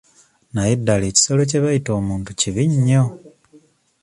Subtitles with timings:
[0.53, 3.03] Naye ddala ekisolo kye bayita omuntu kibi nnyo.